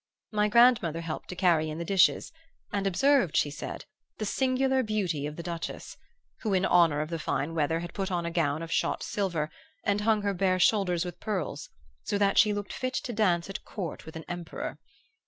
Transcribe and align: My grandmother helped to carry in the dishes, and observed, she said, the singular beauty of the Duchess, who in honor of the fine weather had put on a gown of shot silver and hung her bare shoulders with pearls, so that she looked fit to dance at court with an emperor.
My 0.31 0.47
grandmother 0.47 1.01
helped 1.01 1.29
to 1.29 1.35
carry 1.35 1.69
in 1.69 1.77
the 1.77 1.85
dishes, 1.85 2.31
and 2.73 2.87
observed, 2.87 3.37
she 3.37 3.51
said, 3.51 3.85
the 4.17 4.25
singular 4.25 4.81
beauty 4.81 5.27
of 5.27 5.35
the 5.35 5.43
Duchess, 5.43 5.95
who 6.39 6.55
in 6.55 6.65
honor 6.65 7.01
of 7.01 7.11
the 7.11 7.19
fine 7.19 7.53
weather 7.53 7.81
had 7.81 7.93
put 7.93 8.09
on 8.09 8.25
a 8.25 8.31
gown 8.31 8.63
of 8.63 8.71
shot 8.71 9.03
silver 9.03 9.51
and 9.83 10.01
hung 10.01 10.23
her 10.23 10.33
bare 10.33 10.57
shoulders 10.57 11.05
with 11.05 11.19
pearls, 11.19 11.69
so 12.03 12.17
that 12.17 12.39
she 12.39 12.51
looked 12.51 12.73
fit 12.73 12.95
to 12.95 13.13
dance 13.13 13.47
at 13.47 13.63
court 13.63 14.07
with 14.07 14.15
an 14.15 14.25
emperor. 14.27 14.79